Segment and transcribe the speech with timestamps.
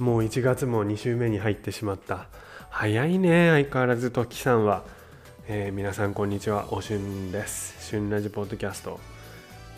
[0.00, 2.26] もう1月も2週目に入ってしまった。
[2.68, 4.82] 早いね相変わらず時さんは、
[5.46, 7.90] えー、皆さんこんにちはおしゅんです。
[7.90, 8.98] 旬ラジポッドキャスト。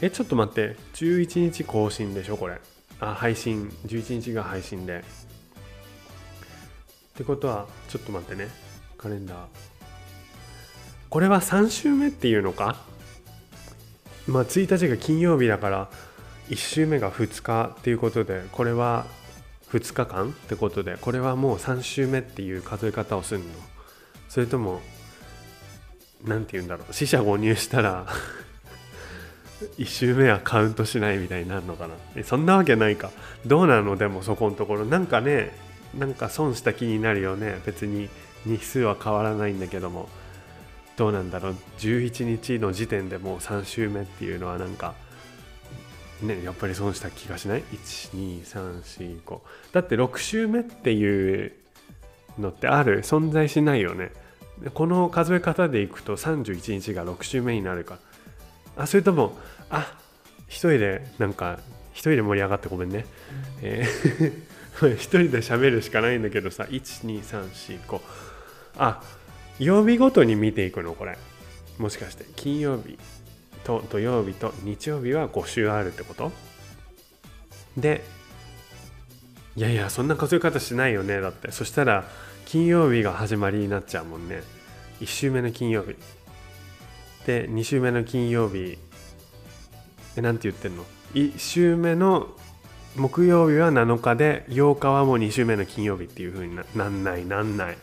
[0.00, 2.58] えちょっと待って11日更新でしょこれ。
[2.98, 3.68] あ配信。
[3.86, 5.00] 11日が配信で。
[5.00, 5.02] っ
[7.14, 8.48] てことはちょっと待ってね。
[8.96, 9.36] カレンダー。
[11.10, 12.80] これは3週目っていうのか？
[14.26, 15.90] まあ1日が金曜日だから
[16.48, 19.04] 1週目が2日っていうことでこれは
[19.72, 23.46] 2日間ってことでこれはもう3週目っていう数え方をするの。
[24.28, 24.80] それとも
[26.24, 28.06] 何て言うんだろう死者誤入したら
[29.78, 32.24] 1週目はカウントしないみたいになるのかな。
[32.24, 33.10] そんなわけないか。
[33.46, 34.84] どうなのでもそこのところ。
[34.84, 35.52] なんかね
[35.96, 37.60] なんか損した気になるよね。
[37.64, 38.08] 別に
[38.44, 40.08] 日数は変わらないんだけども。
[40.96, 41.56] どうなんだろう。
[41.78, 44.94] 11日の時点でもう3週目っていうのはなんか
[46.22, 47.62] ねやっぱり損した気がしない
[48.14, 49.40] ?12345
[49.72, 51.52] だって6週目っていう
[52.38, 53.02] のってある？
[53.02, 54.12] 存在しないよね。
[54.72, 57.98] この数え方でいくと31日が6週目になるか。
[58.76, 59.36] あそれとも
[59.70, 59.98] あ
[60.48, 61.60] 一人でなんか
[61.92, 63.06] 一人で盛り上がってごめんね、
[63.62, 68.00] えー、 一人で喋るしかないんだけどさ12345
[68.76, 69.02] あ
[69.58, 71.16] 曜日ごとに見ていくのこれ。
[71.78, 72.24] もしかして。
[72.36, 72.98] 金曜日
[73.66, 76.30] と土曜日と日曜日は5週あるってこと？
[77.76, 78.04] で
[79.56, 81.20] いやいやそんな数え方しないよね。
[81.20, 81.50] だって。
[81.50, 82.04] そしたら
[82.44, 84.42] 金曜日が始まりになっちゃうもんね。
[85.00, 85.96] 1週目の金曜日。
[87.26, 88.78] で2週目の金曜日
[90.16, 92.28] えなんて言ってんの？1週目の
[92.94, 97.78] 木曜日は7日で8日はもう2週目の金曜日っていう風になんないなんない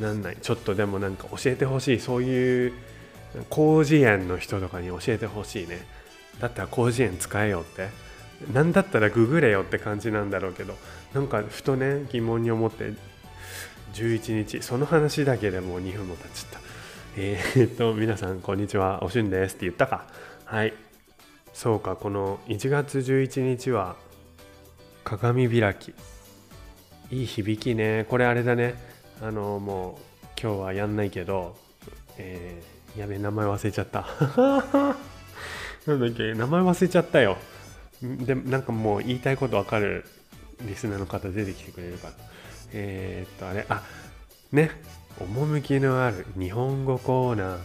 [0.00, 0.36] なんない。
[0.42, 2.00] ちょっとでもなんか教えてほしい。
[2.00, 2.72] そういう
[3.50, 5.86] 広辞苑の人とかに教えてほしいね。
[6.40, 7.88] だったら広辞苑使えよって。
[8.52, 10.74] 何だったらググれよって感じなんだろうけど
[11.14, 12.92] なんかふとね疑問に思って
[13.94, 16.60] 11日その話だけでもう2分も経っちゃった。
[17.16, 19.02] えー、っと皆さんこんにちは。
[19.04, 20.06] おしゅんですって言ったか？
[20.44, 20.74] はい。
[21.52, 23.96] そうかこの1月11日は
[25.04, 25.94] 鏡開き。
[27.10, 28.06] いい響きね。
[28.08, 28.74] これあれだね。
[29.22, 31.56] あのもう今日はやんないけど、
[32.18, 34.06] えー、やべ名前忘れちゃった。
[35.86, 37.36] なんだっけ名前忘れちゃったよ。
[38.02, 40.04] でなんかもう言いたいことわかる
[40.62, 42.14] リスナーの方出てきてくれるから
[42.72, 43.82] えー、っとあれあ
[44.52, 44.70] ね。
[45.20, 47.58] 趣のある日本語コーナー。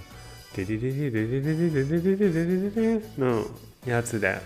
[0.55, 3.45] デデデデデデデデデデデデデデデの
[3.85, 4.39] やつで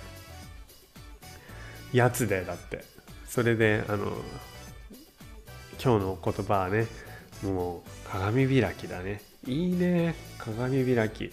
[1.93, 2.83] やつでだって
[3.25, 4.11] それであの
[5.81, 6.87] 今日の言葉はね
[7.41, 10.15] もう鏡開きだねいいね。
[10.37, 11.31] 鏡開き。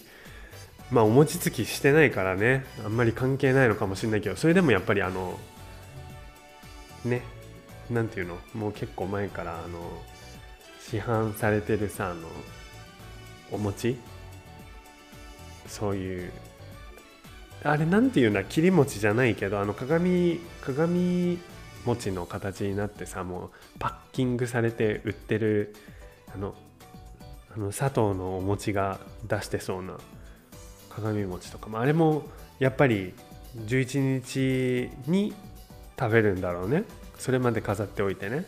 [0.91, 2.65] まあお餅つきしてないからね。
[2.83, 4.35] あんまり関係ないのかもしれないけど。
[4.35, 5.39] それでもやっぱりあの
[7.05, 7.21] ね。
[7.89, 8.37] 何ていうの？
[8.53, 9.79] もう結構前からあの
[10.79, 12.27] 市販されてるさあの
[13.51, 13.97] お餅？
[15.67, 16.31] そういう
[17.63, 18.43] あれなんていうんだ？
[18.45, 21.37] 切り餅じゃないけどあの鏡鏡
[21.85, 25.75] 餅の形になってさもうパッキングされて売ってる
[26.33, 26.55] あの
[27.55, 29.97] あの砂糖のお餅が出してそうな
[30.89, 32.23] 鏡餅とかもあれも
[32.59, 33.13] やっぱり
[33.65, 35.33] 11日に
[35.99, 36.83] 食べるんだろうね。
[37.17, 38.45] それまで飾っておいてね。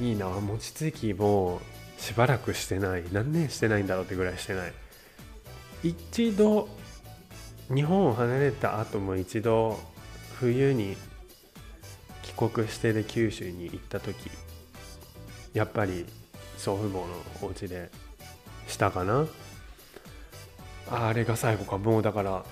[0.00, 0.28] いいな。
[0.28, 1.60] 餅つきも
[1.98, 3.04] しばらくしてない。
[3.12, 4.72] 何年してないんだろうってぐらいしてない。
[5.84, 6.68] 一度
[7.72, 9.78] 日本を離れた後も一度
[10.40, 10.96] 冬に
[12.22, 14.30] 帰国してで九州に行った時
[15.52, 16.06] やっぱり
[16.64, 17.04] 祖父母の
[17.42, 17.90] お家で
[18.66, 19.26] したかな？
[20.90, 21.76] あれが最後か。
[21.76, 22.42] もうだから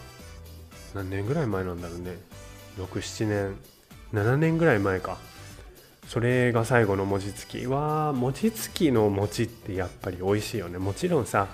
[0.94, 2.18] 何年ぐらい前なんだろうね。
[2.78, 3.56] 67年。
[4.12, 5.16] 7年ぐらい前か。
[6.08, 10.76] それが最後の餅つきは餅つきの餅ってやっぱり美味しいよね。
[10.76, 11.48] もちろんさ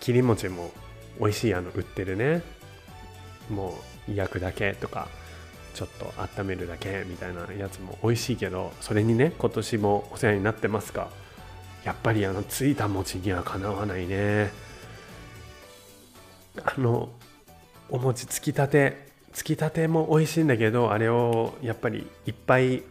[0.00, 0.72] 切り餅も
[1.20, 2.42] 美味しいあの売ってるね。
[3.48, 5.06] もう焼くだけとか
[5.74, 11.08] ちょっと温めるだけみたいなやつも美味しいけどそれにね今年もお世話になってますが
[11.84, 14.50] やっぱりあのついた餅にはかなわないね。
[16.64, 17.10] あの
[17.90, 22.82] お餅つきたてつきたても美味しいんだけどあれをやっぱりいっぱい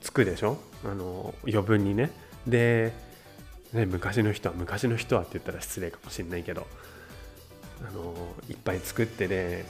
[0.00, 0.58] つくでしょ？
[0.84, 2.10] あの余分にね。
[2.46, 2.92] で
[3.72, 6.66] ね昔の人は昔の人はって言ったら失礼かもしれないけど
[7.86, 8.14] あの
[8.48, 9.64] いっぱい作ってで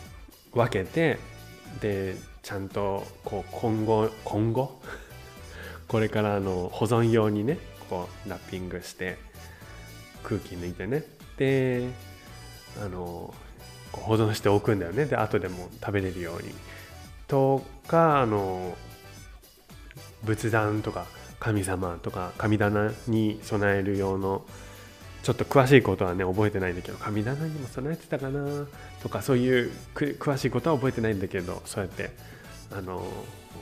[0.53, 1.19] 分けて
[1.81, 4.81] でちゃんとこう今後今後？
[5.89, 7.59] これからの保存用にね
[7.93, 9.19] こうラッピングして
[10.23, 11.05] 空気抜いてね。
[11.37, 11.91] で
[12.83, 13.35] あの
[13.93, 15.05] 保存しておくんだよね。
[15.05, 16.55] で後でも食べれるように
[17.29, 18.75] とかあの
[20.25, 21.05] 仏壇とか
[21.39, 24.43] 神様とか神棚に備える用の
[25.23, 28.67] ちょっと詳しいことはね覚えてないんだけど神棚にも備えてたかな
[29.03, 32.11] とかそういう詳しいことは覚えてないんだけどそうやって
[32.71, 33.05] あの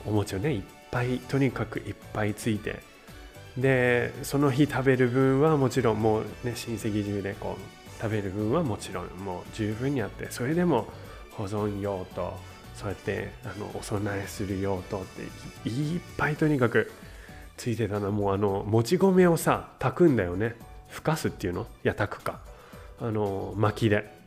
[0.05, 2.90] お餅をねいっぱいとにかくいっぱいついて
[3.57, 10.87] でその日食べる分はもちろんもうね親戚中でこう食べる分はもちろんもう十分にあってそれでも
[11.31, 12.37] 保存用と
[12.75, 16.91] そうやってあのお供えする用とっていっぱいとにかく
[17.57, 18.11] ついてたの。
[18.11, 20.55] もうあのもち米をさ炊くんだよね。
[20.87, 21.61] ふかすっていうの？
[21.61, 22.39] いや炊くか。
[22.99, 24.19] あの薪で。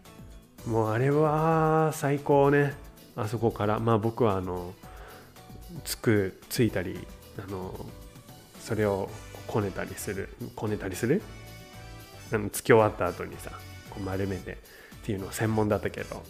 [0.67, 2.75] もうあれは最高ね。
[3.17, 3.81] あそこから。
[3.81, 4.73] まあ僕はあの
[5.83, 7.07] つくついたり
[7.45, 7.75] あの
[8.65, 9.11] それを
[9.47, 11.21] こねたりするこねたりする？
[12.33, 13.51] あのつき終わった後にさ
[13.91, 14.57] こう丸めてっ
[15.05, 16.23] ていうの専門だったけど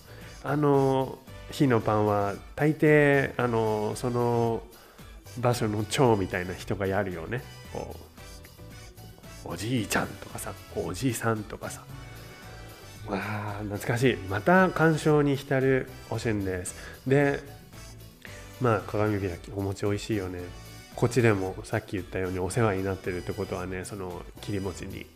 [0.42, 1.18] あの
[1.52, 4.62] 日のパンは大抵あのその
[5.38, 7.42] 場所の長みたいな人がやるよね。
[7.72, 7.94] こ
[9.46, 11.84] うおじいちゃんとかさおじいさんとかさ。
[13.06, 14.16] わあ懐かしい。
[14.16, 16.74] また鑑賞に浸るおしんです。
[17.06, 17.40] で
[18.60, 20.40] まあ鏡開きお餅美味しいよね。
[20.96, 25.06] こっちでもさっき言ったようにお世話になってるってことはねその切り餅に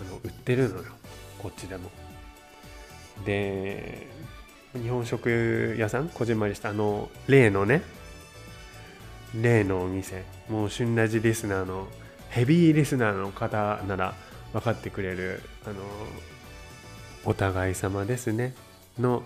[0.00, 0.84] あの売ってるのよ。
[1.38, 1.90] こっちでも。
[3.24, 4.06] で
[4.74, 7.82] 日本食屋さんこじんまりしたあの例のね
[9.38, 11.88] 例のお店もう旬ラジリスナーの
[12.30, 14.14] ヘビーリスナーの方なら
[14.52, 15.74] 分かってくれるあの
[17.24, 18.54] お互い様ですね。
[18.98, 19.22] の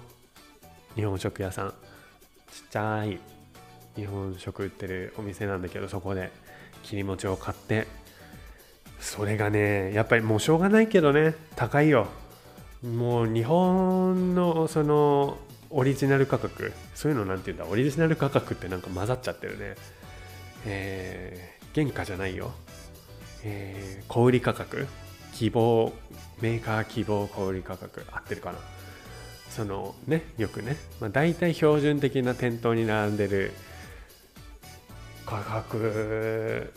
[0.94, 1.70] 日本食屋さん。
[1.70, 1.74] ちっ
[2.70, 3.35] ちゃい。
[3.96, 6.30] 日本食売ってるお店なんだけどそこで
[6.82, 7.86] 切り餅を買って。
[8.98, 12.06] それがねやっぱりもうしょうがないけどね高いよ。
[12.82, 15.38] もう日本のその
[15.70, 19.74] オリジナル価格そういうのなんていうんだオリジナル価格ってなんか混ざっちゃってるね。
[20.64, 22.52] えー、原価じゃないよ。
[23.44, 24.86] えー、小売価格
[25.34, 25.92] 希望
[26.40, 28.58] メーカー希望小売価格合ってるかな。
[29.50, 33.52] そのねよくね、まあ、大体標準的な店頭に並んでる
[35.26, 36.72] 価格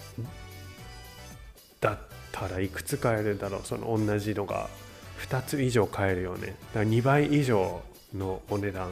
[1.80, 2.00] だっ
[2.32, 3.62] たらいくつ買えるんだろう？
[3.64, 4.70] その同じのが
[5.20, 6.48] 2つ以上買えるよね。
[6.48, 7.82] だから2倍以上
[8.14, 8.92] のお値段。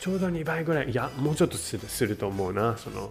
[0.00, 0.90] ちょうど2倍ぐらい。
[0.90, 2.76] いやもうちょっとするすると思うな。
[2.78, 3.10] その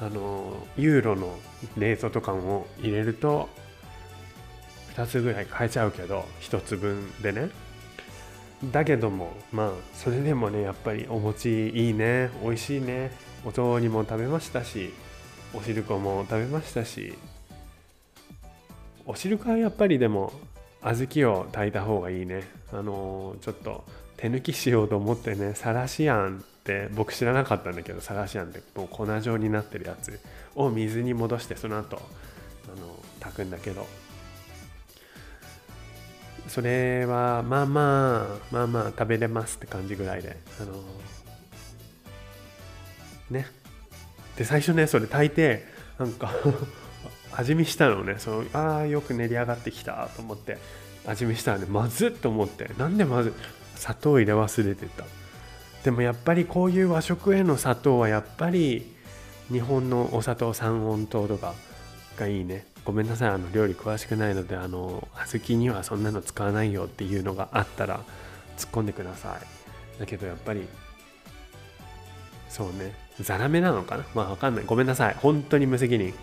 [0.00, 1.38] あのユーロの
[1.76, 3.48] 冷蔵とかを入れると
[4.94, 7.50] 2つぐらい買えちゃうけど1つ分でね。
[8.72, 12.30] だけどもまあそれでもねやっぱりお餅いいね。
[12.42, 13.12] 美味しいね。
[13.44, 14.92] お雑煮も食べましたし
[15.54, 17.14] お汁粉も食べましたし
[19.06, 20.32] お汁粉はやっぱりでも
[20.82, 22.44] 小豆を炊いた方がいいね。
[22.72, 23.84] あのー、ちょっと
[24.16, 30.20] 手抜きしようと思ってねサラシアンって僕知らなかったんだけどサラシアンってもう粉状になってるやつ
[30.54, 32.00] を水に戻してその後あ
[32.78, 33.86] の炊くんだけど。
[36.48, 40.72] それはまあまあまあまあ食べれますって感じぐらいであの
[43.30, 43.46] ね。
[44.36, 45.64] で最初ねそれ炊いて
[45.98, 46.32] なんか
[47.32, 48.16] 味見したのね。
[48.18, 50.58] そのああよく練り上がってきたと思って
[51.06, 51.66] 味見したらね。
[51.68, 53.32] まずっと思ってなんでまず
[53.76, 55.04] 砂糖入れ忘れてた？
[55.84, 58.94] でもやっぱりこういう和食への砂糖はやっぱり
[59.50, 61.54] 日本のお砂糖三温糖とか
[62.18, 62.66] がいいね。
[62.84, 68.00] ごめんなさいあの料理詳しくないのであの小豆にはそんなの使わないよっていうのがあったら
[68.56, 70.00] 突っ込んでください。
[70.00, 70.66] だけどやっぱり
[72.48, 73.07] そうね。
[73.20, 74.04] ザラメなのかな？
[74.14, 74.64] まあわかんない。
[74.64, 75.16] ごめんなさい。
[75.18, 76.14] 本当に無責任。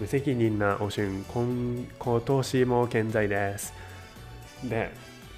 [0.00, 3.72] 無責任なお春今今年も健在です。
[4.64, 4.90] で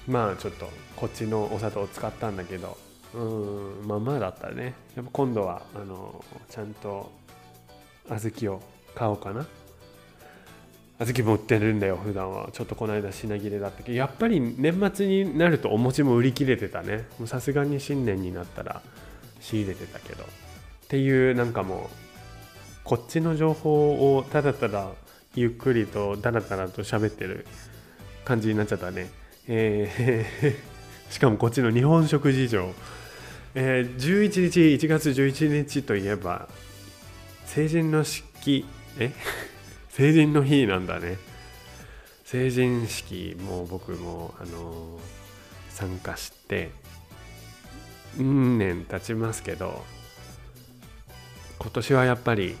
[0.07, 2.77] まあちょっとこっちのお砂糖を使ったんだけど。
[3.13, 4.73] うんまあまあだったね。
[4.95, 7.11] やっぱ今度はあのちゃんと
[8.09, 8.61] 小豆を
[8.93, 9.45] 買おうかな。
[10.99, 12.49] 小豆も売ってるんだよ普段は。
[12.51, 13.97] ちょっとこの間品切れだったけど。
[13.97, 17.05] やっぱり年末になるとお餅も売り切れてたね。
[17.25, 18.81] さすがに新年になったら
[19.39, 20.25] 仕入れてたけど。
[20.85, 21.95] っていうなんかもう
[22.83, 24.91] こっちの情報をただただ
[25.33, 27.47] ゆっくりとだらだらと喋ってる
[28.23, 29.09] 感じになっちゃったね。
[29.47, 32.73] えー、 しかもこっちの日本食事情。
[33.55, 36.49] えー、11日1月11日といえば
[37.45, 38.65] 成人の式
[38.99, 39.11] え？
[39.89, 41.17] 成人の日なんだね。
[42.25, 44.99] 成人式も僕もあのー、
[45.69, 46.69] 参加して
[48.19, 49.83] うん年経ちますけど
[51.65, 52.55] 今年はやっぱり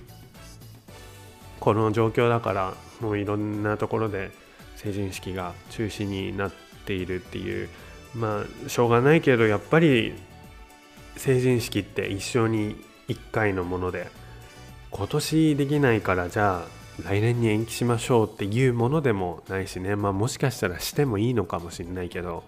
[1.59, 4.31] この状況だからもういろんなところで
[4.77, 6.51] 成人式が中止になっ
[6.87, 7.69] ているっていう
[8.15, 10.15] まあしょうがないけどやっぱり
[11.17, 14.07] 成人式って一生に1回のもので
[14.89, 19.95] 今年できないからじゃあ来年に延期しましょうっていうものでもないしね。
[19.95, 22.43] まあもしかしたらしてもいいのかもしれないけど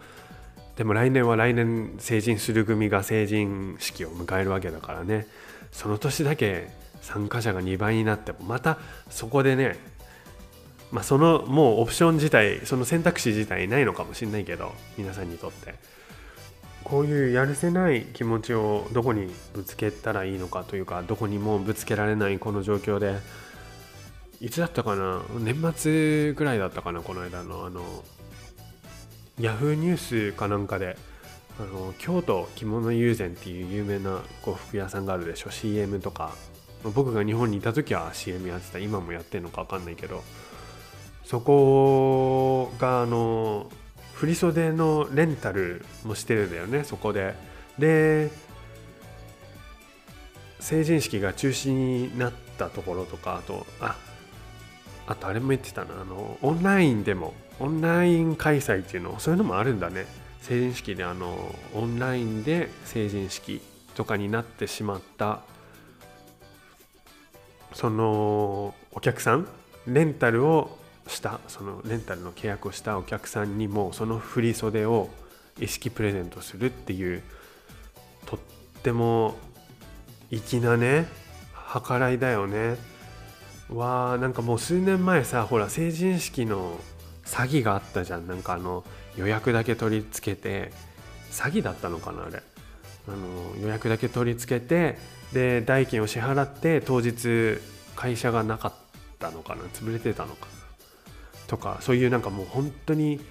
[0.75, 5.27] でも来年は来年成人する組が成人式を迎えるわけだからね。
[5.71, 6.69] その年だけ
[7.01, 8.77] 参加者が2倍になってもまた
[9.09, 9.77] そこでね
[10.91, 15.75] まあそのもうオプション自体その選択肢自体ないのかもしれないけど皆さんにとって。
[16.83, 23.17] こういうやるせない気持ちをどこにぶつけたらいいのかというかどこにもぶつけられないこの状況で
[24.39, 25.21] いつだったかな？
[25.37, 27.81] 年末ぐらいだったかなこの間のあの
[29.37, 30.95] ヤフーニュースかなんかで
[31.59, 35.51] あの京都着物友禅っていう有名な呉服屋さんがあるでしょ。
[35.51, 36.35] CM とか。
[36.83, 38.79] 僕が日本にいた時は CM やってた。
[38.79, 40.23] 今もやってるのか分かんないけど。
[41.23, 43.69] そこがあの
[44.13, 46.83] 振袖のレンタルもしてるんだよね。
[46.83, 47.35] そこで。
[47.77, 48.29] で
[50.59, 53.95] 成人式が中止になったところとかあとあ
[55.05, 56.01] あとあれも言ってたな。
[56.01, 60.05] あのオンラインでもオンライン開催っていうのそういうのもあるんだね。
[60.47, 63.61] 成人式であのオンラインで成人式
[63.95, 65.41] とかになってしまった
[67.73, 69.47] そのお客さん
[69.87, 75.09] レンタルをしたそのレンタルの契約をしたお客さんにもその振り袖を
[75.59, 77.23] 意識プレゼントするっていう
[78.25, 78.39] とっ
[78.83, 79.35] ても
[80.31, 81.07] 粋なね
[81.85, 82.77] 計らいだよね。
[83.69, 86.79] わーなんかもう数年前さほら成人式の
[87.25, 88.27] 詐欺があったじゃん。
[88.27, 88.85] なんかあの
[89.17, 90.71] 予約だけ取り付けて
[91.31, 92.41] 詐欺だったのかなあれ。
[93.07, 94.97] あの予約だけ取り付けて
[95.31, 97.57] で代金を支払って当日
[97.95, 98.73] 会社がなかっ
[99.17, 100.47] たのかな潰れてたのか
[101.47, 103.21] とかそういうなんかもう本当に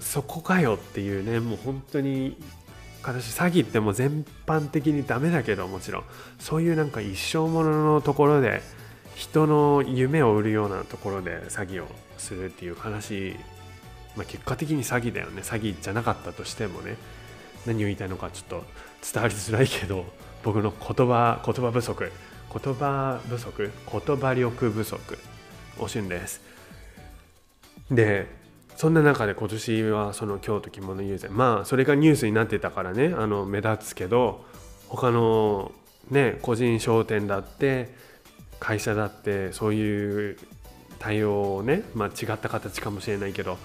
[0.00, 2.36] そこかよっていうねもう本当に
[3.02, 6.04] 私詐欺ってもう全般的にダメだけどもちろん
[6.38, 8.60] そういうなんか一生もののところで
[9.14, 13.34] 人の夢を売るようなところで詐欺をするっていう話、
[14.16, 15.42] まあ、結果的に詐欺だよね。
[15.42, 16.96] 詐欺じゃなかったとしてもね。
[17.66, 18.64] 何を言いたいのかちょっと
[19.12, 20.06] 伝わりづらいけど
[20.42, 22.10] 僕の言葉言葉不足。
[22.50, 23.70] 言葉不足？
[23.90, 25.18] 言葉力不足。
[25.78, 26.40] おしゅんです。
[27.90, 28.26] で
[28.76, 33.14] そんな中で今年はその京都着物友禅まあそれがニュースになってたからね。
[33.16, 34.44] あの目立つけど
[34.88, 35.72] 他の
[36.10, 37.94] ね個人商店だって
[38.60, 40.38] 会社だってそういう
[40.98, 43.58] 対応をね、まあ、違った形かもしれないけど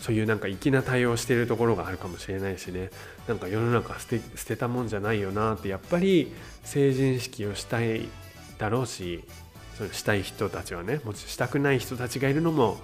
[0.00, 2.90] そういうなんか粋な対応してるところがあるかもしれないしね。
[3.26, 8.08] なんか世の中捨て捨てたもんじゃないよなってやっぱり成人式をしたい
[8.58, 9.24] だろうし
[9.76, 12.78] そのしたい人たちはねもちしたくない人たちがいるのも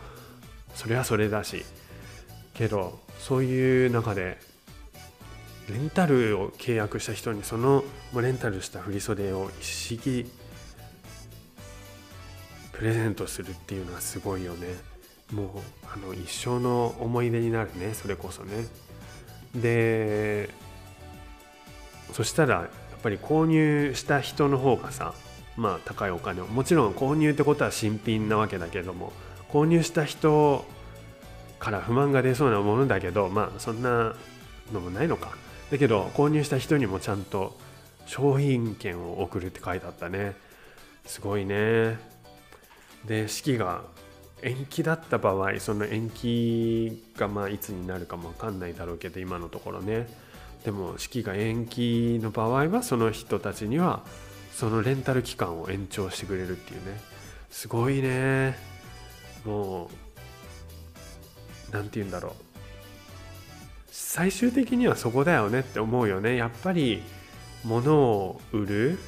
[0.74, 1.64] それはそれだし。
[2.54, 4.38] けどそういう中で
[5.68, 10.30] レンタルを契約した人にそのレンタルした振袖を一式
[12.72, 14.93] プレゼントするっていうのはすごいよね。
[15.34, 15.48] もう
[15.92, 17.92] あの一生の思い出になるね。
[17.92, 18.66] それこそね。
[19.54, 20.48] で
[22.12, 25.14] そしたらやっぱり購入した人の方がさ
[25.56, 26.46] まあ高いお金を。
[26.46, 29.12] もちろん購入ってことは新品なわけだけども
[29.50, 30.64] 購入した人
[31.58, 34.14] から不満が出そうなものだけどまあそんな
[34.72, 35.36] のもないのか。
[35.70, 37.58] だけど購入した人にもちゃんと
[38.06, 40.36] 商品券を送るって書いてあったね。
[41.06, 41.98] すごいね。
[43.04, 43.82] で式が
[44.44, 50.06] 延期だった場合その延期がまあいつになるかも分かんないだろうけど今のところね。
[50.64, 54.02] でも式が延期の場合はその人たちには
[54.52, 57.00] そのレンタル期間を延長してくれるっていうね。
[57.50, 58.56] すごいね。
[59.44, 59.88] もう
[61.72, 62.32] 何て言うんだろう。
[63.90, 66.36] 最終的にはそこだよねって思うよね。
[66.36, 67.02] やっぱり
[67.64, 68.98] 物を売る。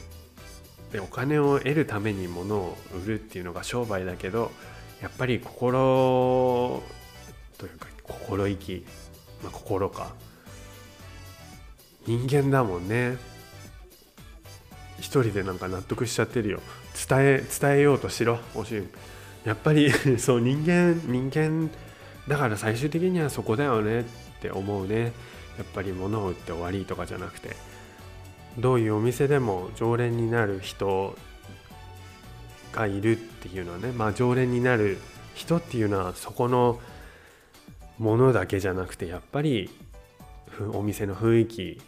[0.93, 4.53] でお金を得るために物を売るっていうのが商売だけど
[5.01, 6.83] やっぱり心
[7.59, 8.85] というか心意気、
[9.43, 10.15] まあ、心か。
[12.07, 13.17] 人間だもんね。
[14.99, 16.61] 一人でなんか納得しちゃってるよ。
[17.09, 18.83] 伝え伝えようとしろおし
[19.45, 21.71] やっぱり そう人間人間
[22.27, 24.05] だから最終的にはそこだよねっ
[24.41, 25.13] て思うね。
[25.59, 27.57] やっぱり物を売って終わりとかじゃなくて。
[28.59, 31.15] どういうお店でも常連になる人
[32.77, 34.99] がいるっていうのはねまあ常連になる
[35.35, 36.79] 人っていうのはそこの
[37.99, 39.71] ものだけじゃなくてやっぱり
[40.73, 41.81] お店の雰囲気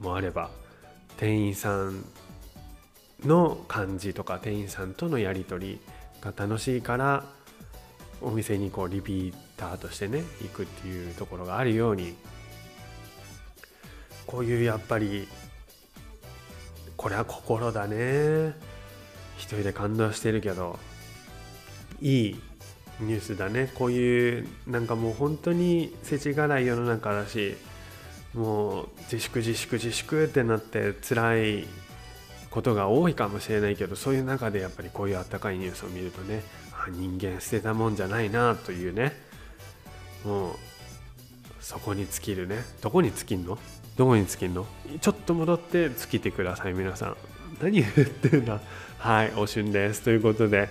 [0.00, 0.50] もあれば
[1.16, 2.04] 店員さん
[3.24, 5.80] の感じとか店員さんとのやり取り
[6.20, 7.24] が楽しいから
[8.20, 12.14] お店にこうリピーターとしてね行くっていうところがあるように
[14.26, 15.28] こういうやっぱり
[16.96, 18.73] これは心だね。
[19.36, 20.78] 一人で感動してるけど
[22.00, 22.40] いい
[23.00, 23.70] ニュースだね。
[23.74, 27.56] こういうなんかもう本当に世知辛い世の中だし
[28.34, 31.64] もう自粛自粛自粛ってなって辛い
[32.50, 39.12] ことが多いかもしれないけどそういう中でやっぱりこういうあったかいニュースを見るとねあ人間捨てたもんじゃないなというね
[40.24, 40.54] もう
[41.60, 42.58] そこに尽きるね。
[42.82, 43.58] どこに尽きんの？
[43.96, 44.66] どこに尽きんの？
[45.00, 47.16] ちょっと戻って尽きてください皆さん。
[47.62, 48.60] 何言ってんだ？
[49.04, 50.00] はいおしゅんです。
[50.00, 50.70] ということで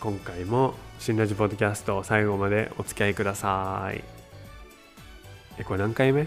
[0.00, 4.02] 今回も新ラジポッドキャスト最後までお付き合いください。
[5.56, 6.26] えこれ何回目？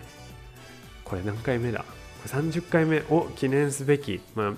[1.03, 1.79] これ何回目だ？
[1.79, 1.85] こ
[2.33, 4.53] れ30回目を記念すべき、まあ、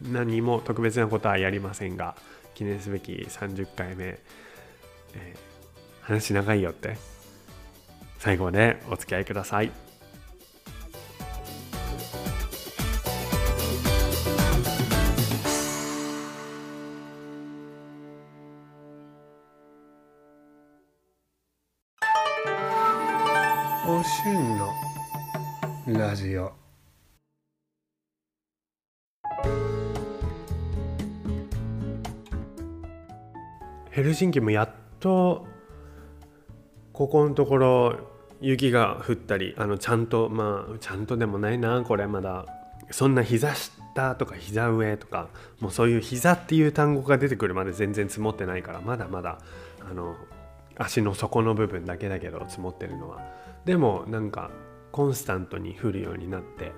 [0.00, 2.16] 何も特別なことはやりませんが
[2.54, 6.96] 記念すべき30回目、えー、話長いよって。
[8.18, 9.70] 最後までお付き合いください。
[25.92, 26.52] ラジオ。
[33.90, 34.70] ヘルシンキもやっ
[35.00, 35.46] と
[36.92, 37.98] ここのところ
[38.40, 42.46] 雪が降ったりあのちゃんとまあちゃんとでもないなこれまだ。
[42.92, 45.28] そんな膝下とか膝上とか
[45.60, 49.38] もうそういう膝っていう単語が出てくるまで全然積もってないからまだまだ
[49.88, 50.16] あの
[50.76, 53.18] 足の底の部分だけだけど積もってるのは。
[53.64, 54.50] でもなんか
[54.92, 56.72] コンスタントに降るようになって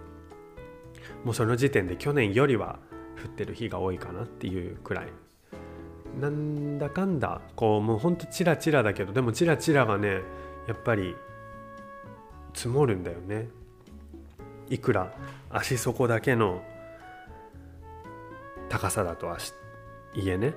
[1.24, 2.78] もうその時点で去年よりは
[3.22, 5.06] 降ってる日が多いかなっていうくらい。
[6.20, 10.20] なんだかんだこうもうほんとチラチラだけどでもチラチラがね
[10.68, 11.16] やっぱり
[12.52, 13.48] 積もるんだよね。
[14.68, 15.12] いくら
[15.50, 16.62] 足底だけの
[18.68, 19.38] 高さだとは
[20.14, 20.54] いえね。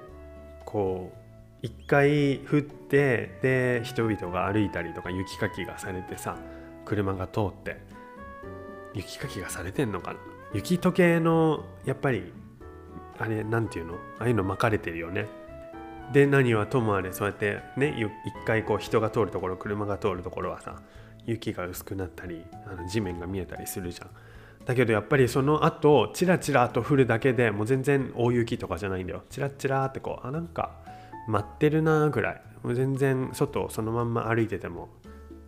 [0.65, 1.17] こう
[1.61, 6.37] 一回降ってで人々が歩いたりとか雪かきがされてさ
[6.85, 7.77] 車が通って
[8.93, 10.19] 雪かきがされてんのかな？
[10.53, 12.31] 雪時計のやっぱり
[13.17, 13.95] あれなんていうの？
[14.19, 15.27] ああいうの巻かれてるよね。
[16.13, 17.95] で何はともあれそうやってね
[18.25, 20.81] 一回こう人が通るところ車が通るところはさ
[21.25, 24.09] 雪が薄くなったりあの地面が見えたりするじゃん。
[24.65, 29.23] だけどやっぱりその後チラチラと降るだけでもう全然大雪とかじゃないんだよ。
[29.29, 30.75] チラチラってこうあなんか
[31.27, 32.41] 待ってるなぐらい。
[32.63, 34.89] もう全然外をそのまんま歩いてても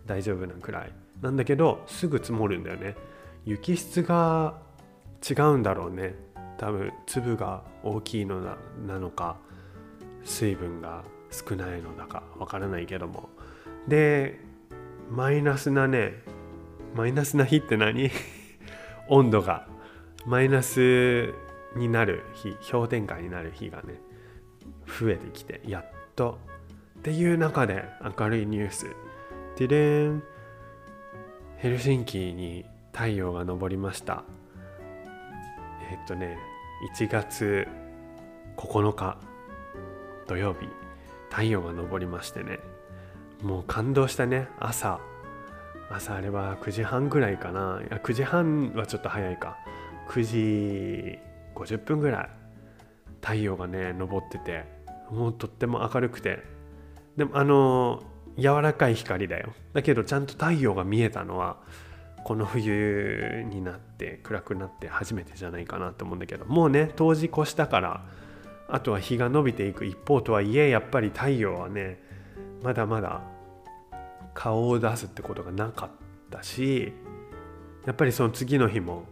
[0.06, 0.92] 大丈夫なくらい。
[1.22, 2.96] なんだけどすぐ積もるんだよね。
[3.44, 4.60] 雪質が
[5.28, 6.14] 違うんだろうね。
[6.58, 9.36] 多分粒が大きいのなのか
[10.24, 13.28] 水分が少ないのだかわからないけども。
[13.86, 14.40] で
[15.10, 16.12] マイナスなね
[16.94, 18.10] マイナスな日って何？
[19.08, 19.66] 温度が。
[20.26, 21.32] マイナス
[21.74, 23.94] になる日氷点下になる日がね
[24.86, 26.38] 増えてきてやっと。
[26.98, 27.84] っていう中で
[28.18, 28.86] 明るいニュース。
[29.56, 30.22] でれん。
[31.58, 34.22] ヘルシンキに太陽が昇りました。
[35.90, 36.38] えっとね
[36.96, 37.66] 1月
[38.56, 39.18] 9日
[40.28, 40.68] 土曜日
[41.30, 42.60] 太陽が昇りましてね
[43.42, 45.00] もう感動したね朝。
[45.90, 47.80] 朝あれは9時半ぐらいかな。
[47.82, 49.56] いや9時半はちょっと早いか。
[50.10, 51.18] 9時
[51.56, 52.28] 50分ぐらい
[53.20, 54.64] 太陽がね昇ってて
[55.10, 56.38] もうとっても明るくて。
[57.16, 58.04] でもあの
[58.38, 59.52] 柔らかい光だよ。
[59.72, 61.56] だけどちゃんと太陽が見えたのは
[62.24, 68.04] この冬になって暗くなって初めてじゃないかなと思うんだけどもうね冬至越したから
[68.68, 72.00] あとは日が伸びていく一方とはいえやっぱり太陽はね
[72.62, 73.22] まだまだ
[74.34, 75.90] 顔を出すってことがなかっ
[76.30, 76.92] たし
[77.86, 79.04] やっぱりその次の日も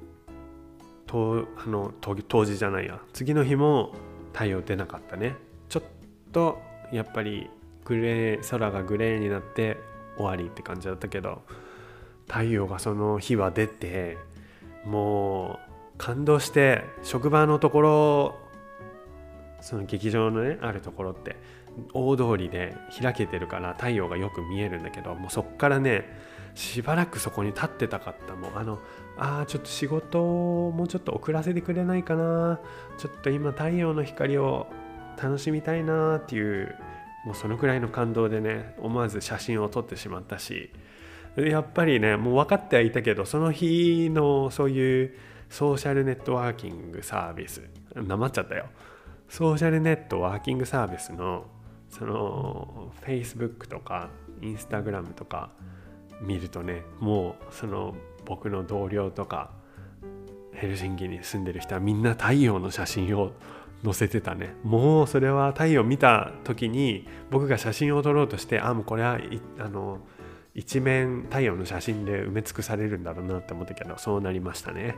[1.06, 3.94] とあの当時じゃないや次の日も
[4.32, 5.34] 太陽出なかったね。
[5.70, 5.82] ちょっ
[6.32, 6.60] と
[6.92, 7.48] やっぱり
[7.86, 9.78] グレー空がグレーになって
[10.16, 11.42] 終わりって感じだったけど
[12.28, 14.18] 太陽がその日は出て
[14.84, 15.58] もう
[15.96, 18.38] 感動して職場のところ
[19.60, 21.36] その劇場のねあるところって
[21.94, 26.04] 大通りで開けてるから太陽がよく見えるんだけどもうそっからね
[26.54, 28.34] しばらくそこに立ってたかった。
[28.34, 28.78] もうあの
[29.18, 32.60] あーちょっと仕事をもうちょっと遅らせてくれないかな。
[32.96, 34.66] ちょっと今太陽の光を
[35.22, 36.74] 楽しみたいなっていう
[37.26, 40.70] もうそのくらいの感動でね思わず写真を撮ってしまったし
[41.36, 45.14] やっぱりねもう分かってはいたけどその日のそういう
[45.50, 47.62] ソーシャルネットワーキングサービス
[47.94, 48.66] なまっちゃったよ。
[49.28, 51.46] ソーシャルネットワーキングサービスの
[51.88, 54.08] その Facebook とか
[54.40, 55.50] Instagram とか
[56.20, 59.50] 見るとねもうその僕の同僚とか
[60.52, 63.32] ヘルシンキに住んでる人はみんな太陽の写真を
[63.86, 64.54] 載せてたね。
[64.64, 69.18] もうそれは太陽見た時に僕が写真を撮ろうとしてあもうこれは
[69.58, 70.00] あの
[70.54, 74.96] 一面太陽の写真で埋め尽くされるんだろうなって思ったけどそうなりましたね。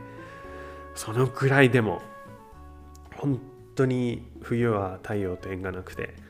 [0.95, 2.01] そのくらいでも
[3.15, 3.39] 本
[3.75, 6.29] 当に冬は太陽と縁がなくて。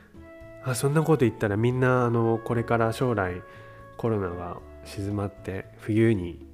[0.62, 3.42] あそんなこと言ったらみんなあのこれから将来
[3.96, 6.46] コロナが静まって冬に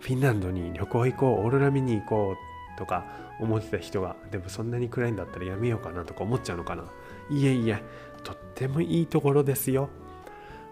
[0.00, 2.34] フィンランドに旅行行こうオーロラ見に行こ
[2.74, 3.04] うとか
[3.40, 6.84] 思ってた人がでもそんなに暗いんだったらやめようかなとか思っちゃうのかな。
[7.30, 7.82] いえいえ
[8.22, 9.88] とってもいいところですよ。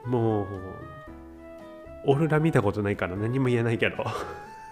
[0.07, 0.47] もう
[2.05, 3.97] オーロラ見たことないから何も言えないけど。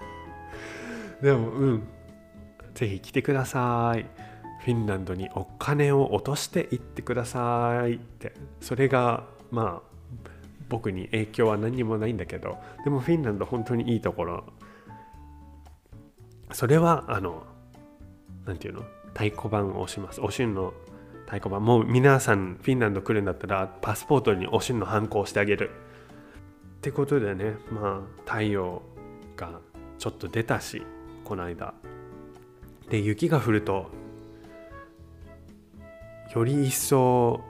[1.22, 1.88] でもうん。
[2.74, 4.06] ぜひ来てください。
[4.60, 8.32] フィンランドにお金を落としていってくださいって。
[8.60, 9.96] それがまあ
[10.68, 12.58] 僕に影響は何にもないんだけど。
[12.84, 14.44] でもフィンランド本当にいいところ。
[16.52, 17.44] それはあの
[18.46, 18.86] 何て言うの？
[19.08, 20.20] 太鼓判を押します。
[20.20, 20.72] おしんの
[21.26, 21.64] 太鼓判。
[21.64, 25.70] もう皆さんフィンランド来るんだったらパスポートにおしんの反抗してあげる。
[26.78, 28.82] ってことでねまあ太陽
[29.36, 29.60] が
[29.98, 30.82] ちょっと出たし
[31.24, 31.74] この間。
[32.88, 33.90] で雪が降ると
[36.34, 37.40] より一層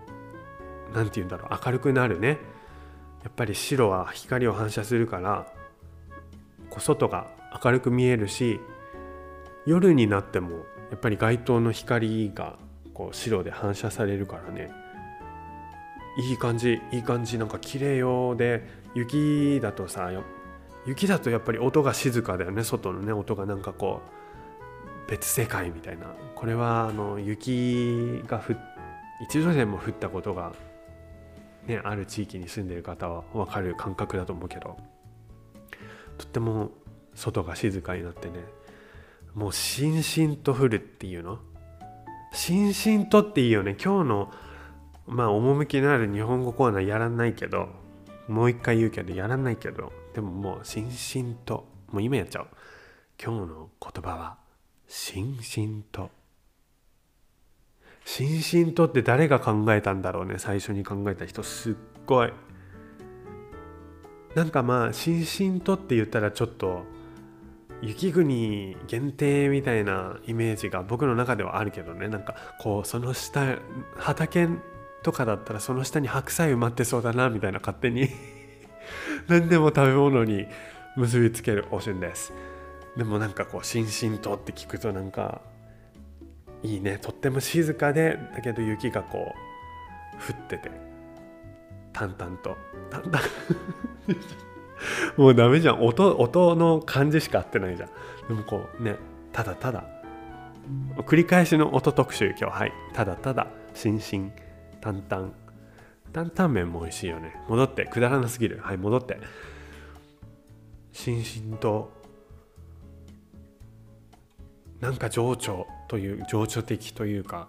[0.95, 2.39] 何て言うんだろう明るくなるね。
[3.23, 5.53] やっぱり白は光を反射するから
[6.71, 7.27] こう外が
[7.63, 8.61] 明るく見えるし
[9.67, 12.57] 夜になってもやっぱり街灯の光が
[12.95, 14.71] こう白で反射されるからね。
[16.19, 20.11] いい感じいい感じなんか綺麗よで雪だとさ
[20.87, 22.65] 雪だとやっぱり音が静かだよね。
[22.65, 24.01] 外のね音がなんかこ
[25.07, 26.07] う別世界みたいな。
[26.35, 28.55] これはあの雪が降
[29.23, 30.53] 一度でも降ったことが
[31.67, 34.77] ねある地域に住んでる方は分かる感覚だと思うけど。
[36.19, 36.71] とっても
[37.15, 38.35] 外が静かになってね
[39.37, 41.39] もうしんしんと降るっていうの？
[42.33, 43.77] しんしんとっていいよね。
[43.79, 44.33] 今日の
[45.07, 47.69] まあ趣のある日本語コーナーやらないけど
[48.29, 52.47] もう一回言うけどやらないけどでももうしんしんともう今やっちゃう。
[53.23, 54.39] 今日の言葉は
[54.89, 56.11] しんしんと。
[58.07, 60.39] しんしんとって誰が考えたんだろうね？
[60.39, 61.75] 最初に考えた人すっ
[62.07, 62.33] ごい。
[64.35, 66.85] なんかまあしんしんとって言ったらちょっと
[67.83, 72.09] 雪国限定みたいなイメージが僕の中ではあるけどね。
[72.09, 73.59] なんかこうその下
[73.97, 74.49] 畑
[75.03, 78.09] とかだったらその下に白菜埋まってそうだなみたいな勝手に
[79.29, 80.47] 何でも食べ物に
[80.97, 82.33] 結びつけるおしんです。
[82.97, 85.43] でもなんかこうしんしんとって聞くとなんか
[86.63, 86.99] いいね。
[86.99, 90.71] とっても静かでだけど雪がこう降ってて
[91.93, 92.57] 淡々と。
[92.91, 93.21] 淡々。
[95.17, 95.85] もうダメじゃん。
[95.85, 97.89] 音音の感じしか合ってないじゃん。
[98.29, 98.97] でもこうね
[99.33, 99.85] ただただ。
[100.99, 102.59] 繰り返しの音特集今日。
[102.59, 102.73] はい。
[102.93, 103.47] ただただ。
[103.75, 104.33] しんしん。
[104.81, 105.33] 担々
[106.13, 107.41] 担々麺も美味しいよね。
[107.49, 107.87] 戻って。
[107.87, 108.61] くだらなすぎる。
[108.63, 109.19] はい戻って。
[110.93, 111.97] しんしんと。
[114.81, 117.49] なんか情緒という情緒的というか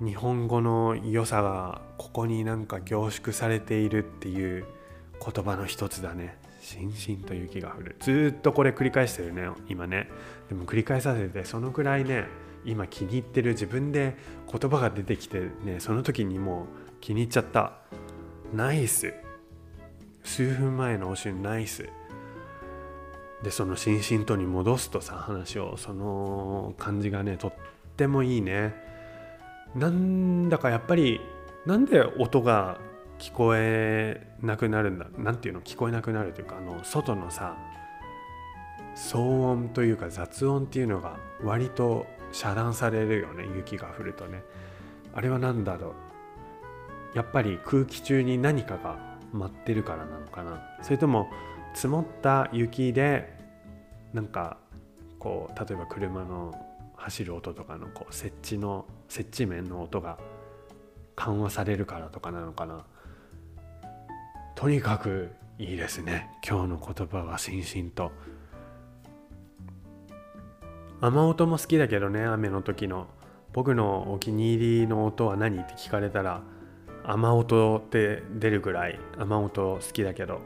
[0.00, 4.64] 日本語の良さがここになんか凝縮されているっていう
[5.20, 6.36] 言葉の一つだね。
[6.64, 7.96] しんしんと雪が降る。
[8.00, 10.08] ずっとこれ繰り返してるね今ね。
[10.48, 12.24] でも繰り返させてそのくらいね
[12.64, 14.16] 今気に入ってる自分で
[14.50, 16.66] 言葉が出てきてねその時にもう
[17.02, 17.74] 気に入っちゃった。
[18.54, 19.12] ナイス。
[20.22, 21.86] 数分前のおしゅんナイス。
[23.42, 27.52] でその「しんしんと」に戻すとさ話をその感じがねとっ
[27.98, 28.74] てもいいね。
[29.74, 31.20] なんだかやっぱり
[31.66, 32.78] なんで音が
[33.24, 35.06] 聞こえなくなるんだ。
[35.16, 37.56] なんていうの聞こえなくなるというかあの外のさ
[38.94, 39.18] 騒
[39.50, 44.42] 音というか雑音っていうのが割と遮断されるよね雪が降るとね。
[45.14, 45.94] あれは何だろ
[47.14, 47.16] う。
[47.16, 48.98] やっぱり空気中に何かが
[49.32, 50.60] 舞ってるからなのかな。
[50.82, 51.30] それとも
[51.72, 53.32] 積もった雪で
[54.12, 54.58] なんか
[55.18, 56.52] こう例えば車の
[56.96, 60.18] 走る音とかのこう設置の設置面の音が
[61.16, 62.84] 緩和されるからとかなのかな。
[64.54, 66.30] とにかくいいですね。
[66.48, 68.12] 今日の言葉はしんしんと。
[71.00, 73.08] 雨音も好きだけどね雨の時の。
[73.52, 76.42] 僕のお気に入りの音は何って聞かれたら
[77.04, 80.40] 雨音って出るぐらい雨音好きだけど。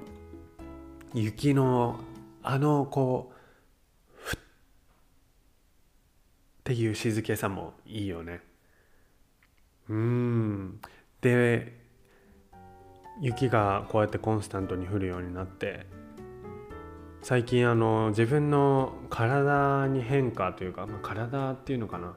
[1.14, 2.00] 雪の
[2.42, 4.40] あのこうふっ
[6.64, 8.40] ていう静けさもいいよね。
[9.88, 10.80] うん。
[11.20, 11.77] で
[13.20, 15.86] 雪がこうやってコンスタントに降るようになって
[17.22, 22.14] 最近あの自分の体に変化というか、まあ、体っていうのかな。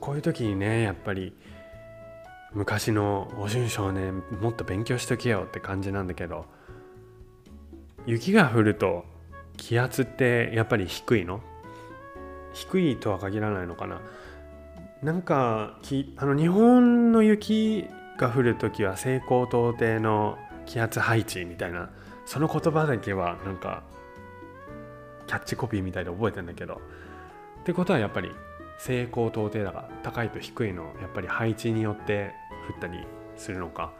[0.00, 1.32] こういう時にねやっぱり
[2.52, 6.46] 昔のお春少年もっと勉強しとけよって感じなんだけど
[8.06, 9.04] 雪が降ると
[9.56, 11.40] 気圧ってやっぱり低いの？
[12.52, 14.00] 低いとは限らないのかな。
[15.02, 21.90] なんかきあの日本の雪が降る時は西高東低の気圧配置みたいな
[22.24, 23.82] その言葉だけはなんか
[25.26, 26.80] キャッチコピーみたいで覚えてんだけど。
[27.60, 28.30] ってことはやっぱり
[28.78, 32.32] 西高東低だから高いと低いのやっぱり配置によって
[32.70, 33.04] 降ったり
[33.36, 33.92] するのか、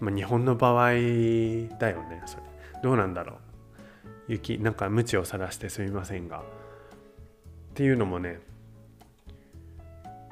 [0.00, 2.42] まあ、日本の場合だよねそれ。
[2.82, 3.34] どうなんだろ
[4.28, 4.32] う。
[4.32, 6.40] 雪なんか無知を晒してすみませんが。
[6.40, 6.42] っ
[7.74, 8.38] ていうのもね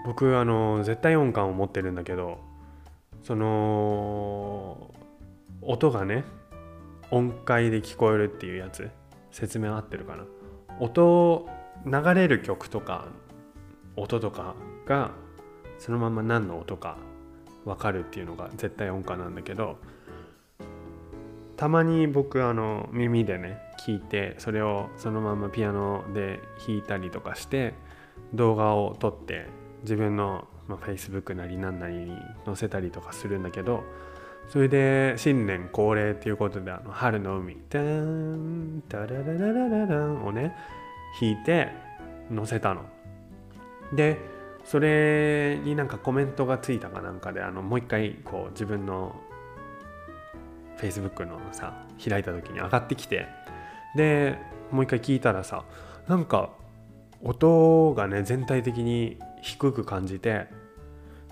[0.04, 2.38] 僕あの絶対音感を持ってるんだけど
[3.26, 4.94] その
[5.60, 6.24] 音がね
[7.10, 8.88] 音階で聞こえるっていうやつ
[9.32, 10.24] 説明合ってるかな。
[10.78, 11.48] 音
[11.84, 13.06] 流れる曲とか
[13.96, 14.54] 音とか
[14.86, 15.10] が
[15.80, 16.98] そのまま何の音か
[17.64, 19.78] 分かるっていうのが絶対音感なんだけど
[21.56, 27.74] たまに僕あの耳でね聞いてそれをそのままピアノで弾いたりとかして
[28.34, 29.48] 動画を撮って
[29.82, 33.84] 自分の、まあ、Facebook なり何なりに載せたりとかするんだけど
[34.48, 40.54] それで新年恒例っていうことであの春の海「タンタララララララン」をね
[41.20, 41.72] 弾いて
[42.34, 42.84] 載せたの。
[43.92, 44.18] で
[44.64, 49.14] それになんかコメントがついたかなんかであのもう一回こう自分の
[50.78, 53.26] Facebook のさ開いた時に上がってきて
[53.94, 54.38] で
[54.72, 55.64] もう一回聞いたらさ
[56.08, 56.50] なんか
[57.22, 60.46] 音がね全体的に低く感じて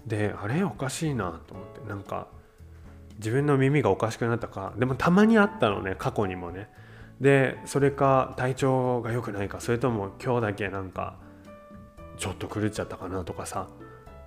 [0.06, 0.62] であれ？
[0.64, 1.88] おかしいなと思って。
[1.88, 2.28] なんか
[3.16, 4.72] 自分の耳がおかしくなったか。
[4.76, 6.68] でもたまにあったのね過去にもね。
[7.20, 9.60] でそれか体調が良くないか。
[9.60, 11.16] それとも今日だけなんか
[12.18, 13.68] ちょっと狂っちゃったかなとかさ。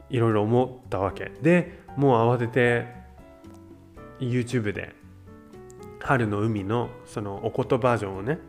[0.09, 1.33] いろいろ思ったわけ。
[1.41, 2.87] でもう慌てて
[4.21, 4.95] YouTube で
[5.99, 8.39] 春の海のそのおことバージョンをね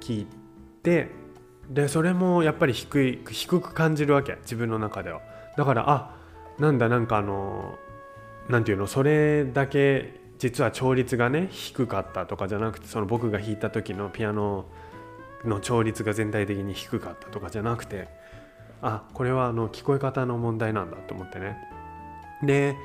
[0.00, 0.26] 聞い
[0.82, 1.08] て
[1.68, 5.20] でそれもやっぱり低い低く感じるわけ自分の中では。
[5.56, 6.16] だからあ
[6.58, 7.78] なんだなんかあの
[8.48, 14.66] 何て言うのそれだけ実は調律がね低かったとかじゃなくてその僕が弾いた時のピアノ
[15.44, 18.08] の調律が全体的に低かったとかじゃなくて
[18.80, 21.56] あこれはあの聞こえ方の問題なんだと思ってね。
[22.42, 22.76] で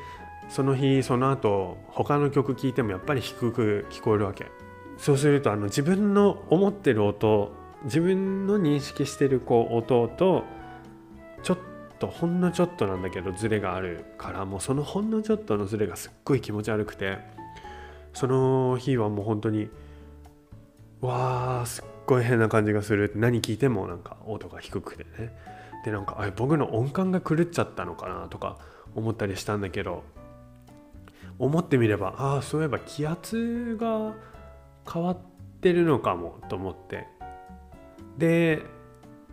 [0.50, 4.52] その日その後他の曲聴いてもやっぱり低く聞こえるわけ。
[4.98, 10.44] そうするとあの自分の思ってる音自分の認識してるこう音と
[11.44, 11.58] ちょっ
[12.00, 17.18] とほんのちょっとなんだけどズレがあるからもうそのほんのちょっとのズレがすっごい気持ち悪くて
[18.14, 19.70] その日はもう本当に
[21.02, 25.34] わーすっごい変な感じがする何聞いてもなんか音が低くてね。
[25.84, 28.58] でなんかあれ僕の音感が狂っちゃったのかなとか
[28.96, 30.04] 思ったりしたんだけど
[31.40, 34.14] 思ってみればああそういえば気圧が
[34.92, 35.18] 変わっ
[35.62, 37.08] てるのかもと思って
[38.18, 38.62] で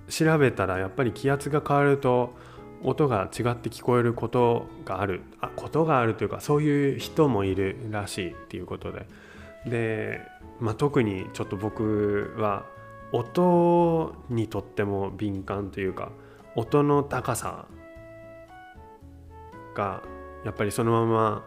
[0.09, 2.35] 調べたらやっぱり気圧が変わると
[2.83, 5.23] 音が違って聞こえることがある。
[5.41, 9.07] あことがあるというかそういう人もいるらしいっていうことで。
[9.67, 10.21] で、
[10.59, 12.65] まあ、特にちょっと僕は
[13.13, 16.11] 音にとっても敏感というか
[16.57, 17.67] 音の高さ
[19.75, 20.03] が
[20.45, 21.45] やっぱりそのまま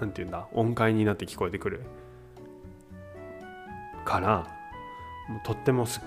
[0.00, 1.82] 何て言うんだ音階になって聞こえてくる
[4.04, 4.48] から
[5.44, 6.02] とってもすっ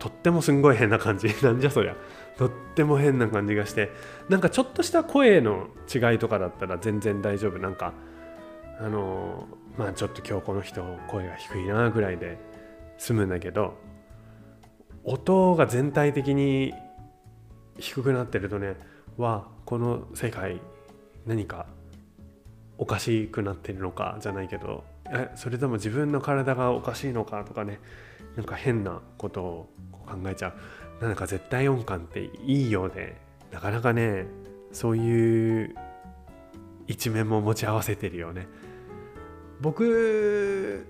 [0.00, 1.28] とってもすんごい変な感じ。
[1.44, 1.94] なんじゃそりゃ。
[2.36, 3.92] とっても変な感じがして。
[4.28, 7.58] なんかちょっとした声の違いとかだったら全然大丈夫。
[7.58, 7.92] なんか
[8.80, 12.38] あのまあちょっと今日この人声が低いなぐらいで
[12.96, 13.74] 済むんだけど
[15.04, 16.72] 音が全体的に
[17.78, 18.76] 低くなってるとね
[19.18, 20.60] はこの世界
[21.26, 21.66] 何か
[22.78, 27.80] おかしくなってるのかじゃないけどえそれとも自分の体がおかしいのかとかね
[28.36, 29.68] なんか変なことを
[30.06, 30.54] 考えちゃ
[31.00, 31.04] う。
[31.04, 33.16] なんか絶対音感っていいようで
[33.50, 34.26] なかなかね
[34.70, 35.74] そういう
[36.86, 38.46] 一面も持ち合わせてるよね。
[39.60, 40.86] 僕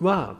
[0.00, 0.36] は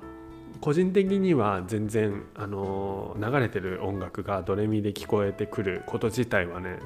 [0.61, 6.79] 個人的には全然あの流れてる音楽がドレミで聞こえてくること自体はね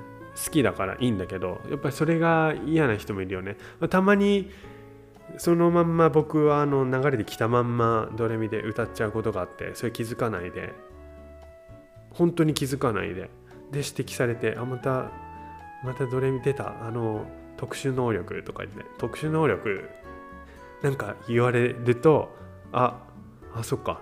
[0.45, 3.57] 好きだからいいんだけどやっぱりそれが嫌な人もいるよね。
[3.81, 4.51] またまに
[5.37, 10.75] そのまんま僕はあの流れで来たまんまドレミで歌っちゃうことがあってそれ気づかないで。
[12.11, 13.31] 本当に気づかないで。
[13.71, 15.13] で指摘されてあまた
[15.85, 16.87] またドレミ出た。
[16.87, 19.89] あの特殊能力とか言って特殊能力
[20.83, 22.31] なんか言われると
[22.73, 23.03] あ
[23.55, 24.01] あそっか。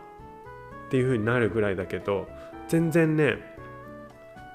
[0.87, 2.29] っていう風になるぐらいだけど
[2.69, 3.39] 全然ね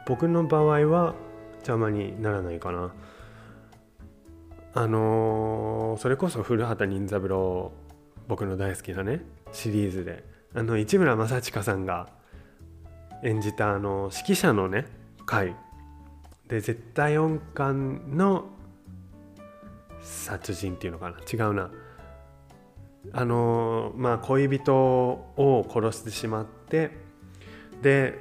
[0.08, 1.16] 僕の場合は
[1.56, 2.94] 邪魔にならないかな。
[4.74, 7.72] あのーそれこそ古畑任三郎
[8.28, 10.24] 僕の大好きなねシリーズで。
[10.54, 12.10] あの市村正親さんが
[13.24, 14.86] 演じたあの指揮者のね
[15.26, 15.56] 回。
[16.48, 18.46] で絶対音感の
[20.02, 21.18] 殺人っていうのかな。
[21.32, 21.72] 違うな。
[23.14, 26.92] あのまあ恋人を殺してしまって
[27.82, 28.20] で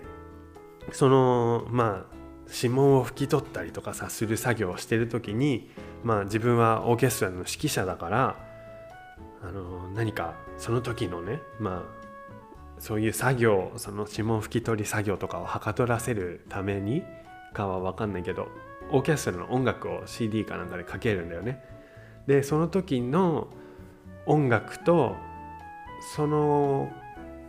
[0.92, 2.16] そのまあ
[2.52, 5.70] 指紋を拭き取ったりとかさする作業をしてる時に
[6.02, 8.36] まあ自分はオーケストラの指揮者だから
[9.42, 12.00] あの何かその時のねまあ
[12.78, 17.02] そういう作業その指紋拭き取り作業とかをはかどらせるために
[17.52, 18.48] かは分かんないけど
[18.90, 21.62] オーケストラの音楽を CD かなんかでかけるんだよね。
[22.26, 23.48] でその時の
[24.26, 25.16] 音楽と
[26.14, 26.90] その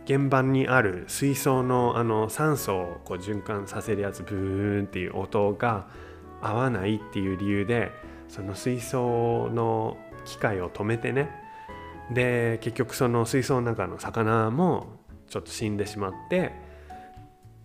[0.04, 5.86] 現場にある水槽のあの酸素をこう循環させるやつブーンっていう音が
[6.40, 7.92] 合わないっていう理由で
[8.32, 11.28] その水槽の機械を止めてね。
[12.10, 14.86] で結局その水槽の中の魚も
[15.28, 16.52] ちょっと死んでしまって。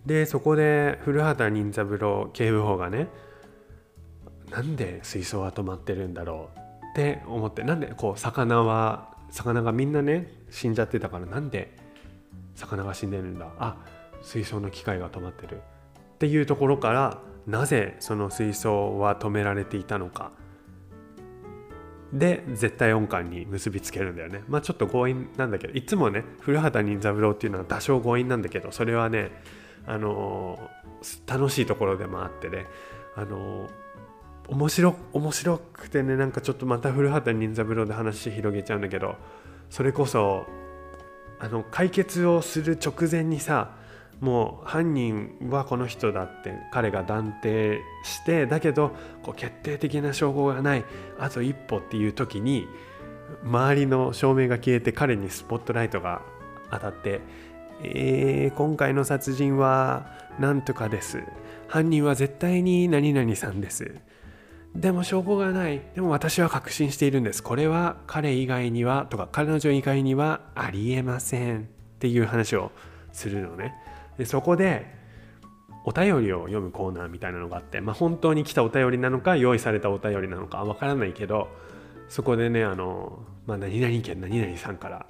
[0.04, 3.08] でそこで古畑任三郎警部補がね
[4.50, 11.74] なんで水槽は止まってるんだろうって思ってなんでこう魚は魚がみんなね死んじゃってたからなんで
[12.54, 13.48] 魚が死んでるんだ？
[13.58, 13.78] あ
[14.22, 15.56] 水槽の機械が止まってる。
[15.56, 20.30] っていうところからなぜその水槽は止められていたのか。
[22.12, 24.42] で絶対音感に結びつけるんだよね。
[24.48, 29.30] まあちょっと強引なんだけどいつもね古畑任三郎っていうのは多少強引なんだけどそれはね
[29.86, 30.78] あのー
[31.32, 32.66] 楽しいところでもあってね
[33.14, 33.70] あのー
[34.48, 39.16] 面白面白くてねなんかちょっとまた古畑任三郎で話広げちゃうんだけど
[39.68, 40.46] それこそ
[41.38, 43.76] あの解決をする直前にさ
[44.20, 48.90] もう犯人はこの人だって彼が断定してだけど
[49.22, 50.84] こう決定的な証拠がない
[51.18, 52.66] あと一歩っていう時に
[53.44, 56.22] 周りの照明が消えて彼にスポットライトが
[56.70, 57.20] 当たって
[57.84, 61.22] 「えー今回の殺人はなんとかです
[61.68, 63.94] 犯人は絶対に何々さんです」
[64.74, 65.80] でも証拠がない。
[65.94, 67.42] でも私は確信しているんです。
[67.42, 71.62] これは彼以外にはとか彼女以外にはありえませんっ
[71.98, 72.70] ていう話を
[73.12, 73.74] するのね。
[74.18, 74.86] でそこで
[75.84, 81.48] お便りを読むコーナーみたいなのがあって、まあ、本当に来たお便りなのか用意されたお便りなのかわからないけど
[82.08, 85.06] そこでねあの、まあ、何々県何々さんから、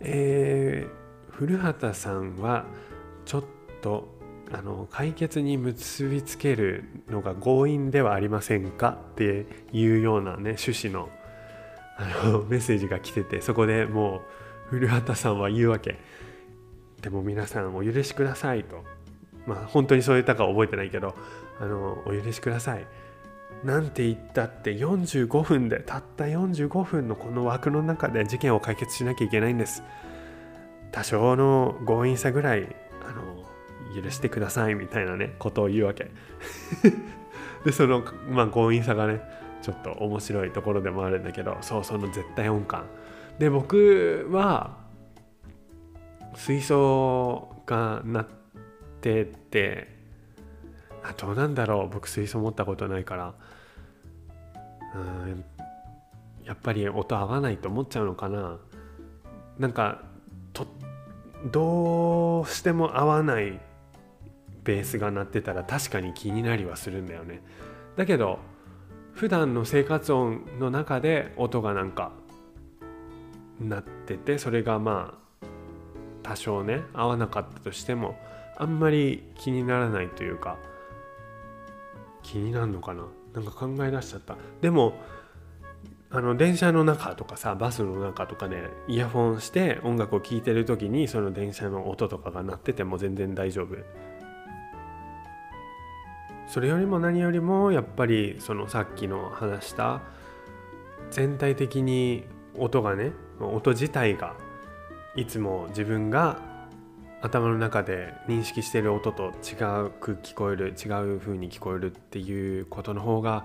[0.00, 2.66] えー古畑さんは
[3.24, 3.44] ちょっ
[3.80, 4.14] と
[4.52, 8.98] あの解決に結びつけるのが強引ではありませんか？
[9.12, 11.08] っていうようなね趣旨の
[11.96, 14.20] あのメッセージが来ててそこでもう
[14.68, 15.96] 古畑さんは言うわけ。
[17.02, 18.84] でも皆さんお許しくださいと。
[19.46, 21.14] まあ本当にそう言ったかは覚えてないけど
[21.60, 22.86] あのお許しください。
[23.64, 29.82] なんて言ったって45分でたった45分のこの枠の中で事件を解決しなきゃいけないんです。
[30.92, 32.74] 多少の強引さぐらい
[33.06, 36.10] あの許してくださいみたいなねことを言うわけ。
[37.64, 39.20] でそのまあ強引さがね
[39.62, 42.84] ちょっと面白いところでもあるんだけどそうその絶対音感。
[43.38, 44.79] で僕は
[46.34, 48.26] 水槽がなっ
[49.00, 49.88] てて
[51.02, 51.88] あどうなんだろう。
[51.88, 53.34] 僕水槽持ったことないから。
[54.94, 55.44] うん
[56.44, 58.58] やっぱり音合わないと思っちゃうのかな。
[59.58, 60.02] なんか
[60.52, 60.66] と
[61.52, 63.60] どうしても合わない
[64.64, 67.42] ベースが鳴ってたら確かに気になりはするんだよね。
[67.96, 68.38] だけど
[69.14, 72.12] 普段の生活音の中で音がなんか
[73.60, 75.29] 鳴っててそれがまあ
[76.30, 78.16] 多少ね合わなかったとしても
[78.56, 80.58] あんまり気にならないというか
[82.22, 83.02] 気になるのかな？
[83.34, 84.36] なんか考え出しちゃった。
[84.60, 84.94] でも
[86.08, 93.74] あの電車の中とかさバスの中とかでイヤホンして音楽を聴いてる時にその電車の音とかが鳴ってても全然大丈夫。
[96.46, 100.00] それよりも何よりもやっぱりそのさっきの話した
[101.10, 102.22] 全体的に
[102.56, 104.36] 音がね音自体が
[105.20, 106.38] いつも自分が
[107.20, 109.52] 頭の中で認識している音と違
[109.88, 113.44] うく聞こえる違う風に聞こえるっていうことの方が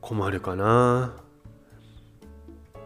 [0.00, 1.14] 困るかな。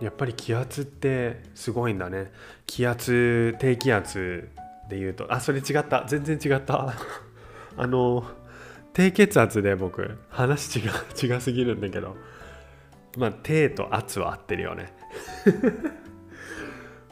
[0.03, 2.31] やっぱり気圧ってすごいんだね。
[2.67, 4.51] 気圧低気圧
[4.91, 5.33] で言うと。
[5.33, 6.05] あそれ違った。
[6.07, 6.93] 全然違った。
[7.79, 8.23] あの
[8.93, 10.91] 低血圧で僕話違う
[11.37, 12.19] 違すぎるんだけど。
[13.17, 14.93] まあ低と圧は合ってるよね。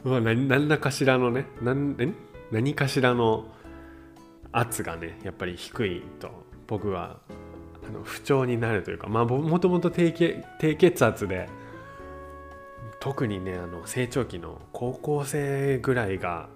[0.03, 1.45] まあ何何らかしらのね。
[1.61, 1.95] 何
[2.51, 3.45] 何かしらの
[4.51, 6.29] 圧がねやっぱり低いと
[6.67, 7.19] 僕は
[7.87, 11.47] あの不調になるというかまあもともと低血低血圧で
[12.99, 16.49] 特にねあの成長期の高校生ぐらいが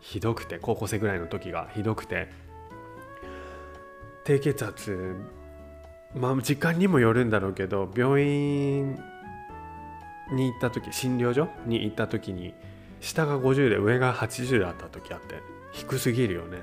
[0.00, 2.30] ひどくて高校生ぐらいの時がひどくて
[4.24, 5.16] 低血圧
[6.14, 8.94] まあ時間にもよるんだろうけど病院
[10.32, 12.54] に行った時診療所に行った時に
[13.00, 15.36] 下が50で上が80だった時あって
[15.72, 16.58] 低すぎるよね。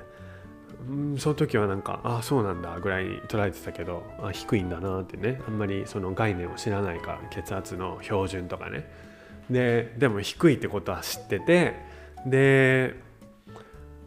[0.88, 5.40] うんその時はなんかああそうなんだぐらいに捉えてたけどあ低いんだなってね。
[5.46, 8.88] あんまりその概念を知らないから血圧の標準とかね。
[9.50, 11.74] ででも低いってことは知ってて
[12.26, 12.94] で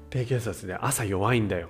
[0.09, 1.69] 低血圧で朝弱いんだよ。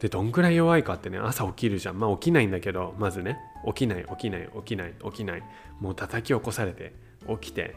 [0.00, 1.98] でどんくらい弱いかってね朝起きるじゃん。
[1.98, 3.38] まあ起きないんだけどまずね。
[3.66, 5.42] 起きない起きない起きない起きない。
[5.78, 6.94] もう叩き起こされて
[7.28, 7.76] 起きて。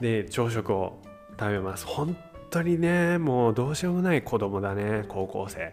[0.00, 1.02] で朝食を
[1.38, 1.86] 食べます。
[1.86, 2.16] 本
[2.50, 5.72] 当にねもうどうしようもない子供だね高校生。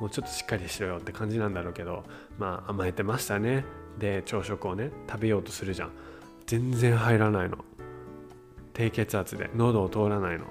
[0.00, 2.04] もうちょっとしっかりしろよって感じなんだろうけど
[2.38, 3.64] まあ甘えてましたね。
[3.98, 5.90] で朝食をね食べようとするじゃん。
[6.46, 7.58] 全然入らないの。
[8.72, 10.46] 低血圧で喉を通らないの。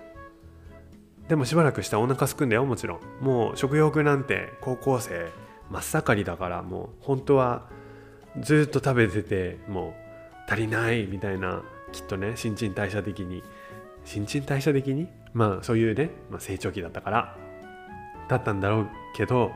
[1.27, 3.23] でもしばらくしたらお腹すくんだよもちろん。
[3.23, 5.29] もう食欲なんて高校生
[5.69, 7.67] 真っ盛りだからもう本当は
[8.39, 9.95] ずっと食べてても
[10.49, 13.43] う足りないみたいなきっとね新陳代謝的に。
[14.05, 15.07] 新陳代謝的に？
[15.33, 17.37] まあそういうね、まあ、成長期だったから。
[18.27, 19.51] だったんだろうけど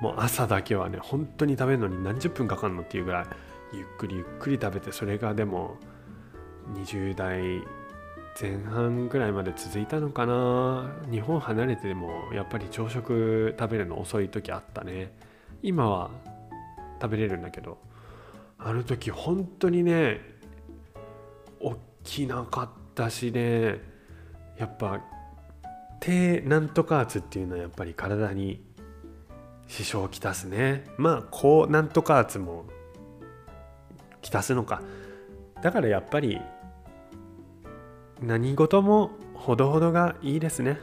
[0.00, 3.26] もう朝だけはね本当に食べるのに何十分かかるのっていうぐらい
[3.72, 5.76] ゆっくりゆっくり食べてそれがでも
[6.74, 7.62] 20代
[8.40, 10.90] 前半ぐらいまで続いたのかな。
[11.10, 15.12] 日本離れてでもやっぱり朝食食べるの遅い時あったね。
[15.62, 16.10] 今は
[17.00, 17.78] 食べれるんだけど
[18.58, 20.20] あの時本当にね
[22.04, 23.80] 起きなかっ私ね
[24.58, 25.00] やっぱ
[26.00, 28.62] 低なんとか圧っていうのはやっぱり体に
[29.68, 30.84] 支障をきたすね。
[30.96, 32.64] まあ高なんとか圧も
[34.20, 34.82] きたすのか。
[35.62, 36.40] だからやっぱり
[38.20, 40.80] 何事もほどほどがいいですね。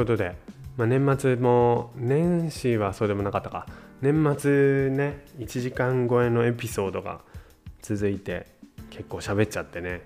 [0.00, 0.34] ことで、
[0.78, 3.66] まあ、年末も年始はそうでもなかったか。
[4.00, 7.20] 年末ね1時間超えのエピソードが
[7.82, 8.46] 続いて
[8.88, 10.00] 結構喋っちゃってね、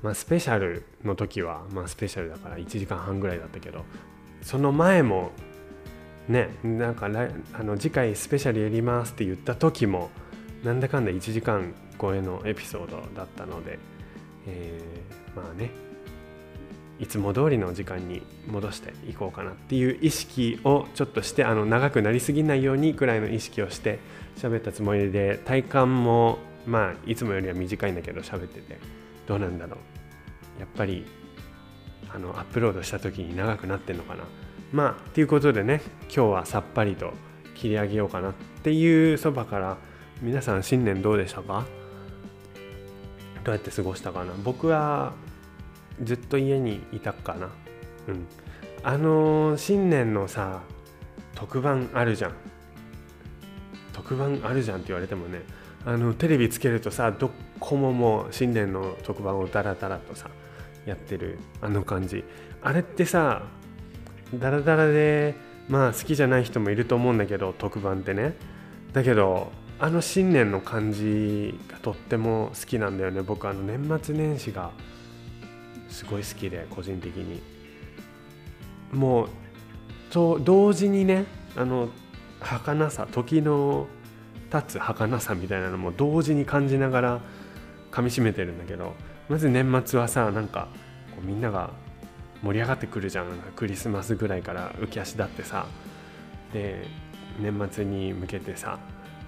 [0.00, 3.84] まあ、スペシャルの時は、まあ、スペシャルだから1時間半ぐらいだったけど
[4.42, 5.32] その前も
[6.28, 10.10] ねなんかあの次回スペシャルやりますって言った時も
[10.62, 13.80] なんだかんだ1時間超えのエピソードだったので、
[14.46, 15.72] えー、まあね
[16.98, 23.98] いつも通りの時間に戻していこうかなっていう意識をちょっとしてあの長くなりすぎないようにくらいの意識をして
[24.36, 28.78] 喋ったつもりで体感もまあいつもよりは短いんだけど喋ってて
[29.26, 30.60] どうなんだろう。
[30.60, 31.04] やっぱり
[32.14, 34.24] あのアップロードした時に長くなってんのかな。
[34.72, 37.14] まあっていうことでね今日はさっぱりと
[37.54, 39.76] 切り上げようかなっていうそばから
[40.20, 41.64] 皆さん新年どうでしたか
[43.44, 44.32] どうやって過ごしたかな。
[44.44, 45.14] 僕は
[46.02, 47.50] ずっと家にいたかな。
[48.08, 48.26] うん。
[48.82, 50.62] あのー、新年のさ
[51.34, 52.32] 特番あるじゃん。
[53.92, 55.42] 特番あるじゃんって言われてもね
[55.84, 57.30] あのテレビつけるとさど
[57.60, 60.28] こももう新年の特番をダラダラとさ
[60.86, 62.24] やってるあの感じ。
[62.62, 63.42] あれってさ
[64.34, 65.34] ダラダラで
[65.68, 68.34] まあ好きじゃない人もいると思うんだけど特番ってね。
[68.92, 73.22] だけどあの新年の感じがとっても好きなんだよね。
[73.22, 74.70] 僕あの年末年始が
[76.02, 77.40] すごい好きで個人的に。
[78.92, 79.28] もう
[80.10, 81.24] と同時にね
[81.56, 81.88] あの
[82.40, 83.86] 儚さ時の
[84.50, 87.20] 経つ儚さみたいなのも同時に感じながら
[87.90, 88.94] 噛みしめてるんだけど
[89.30, 90.68] まず年末はさなんか
[91.14, 91.70] こうみんなが
[92.42, 93.26] 盛り上がってくるじゃん。
[93.54, 95.66] クリスマスぐらいから浮き足立ってさ
[96.52, 96.84] で
[97.40, 98.78] 年末に向けてさ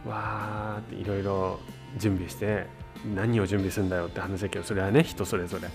[0.05, 1.61] わーっていろいろ
[1.97, 2.67] 準備して
[3.15, 5.69] 何を準備するんだよって話だけどそれはね人それぞれ。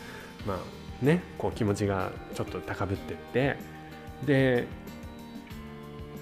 [0.45, 3.57] まあねこう気持ちがちょっと高ぶってって。
[4.25, 4.67] で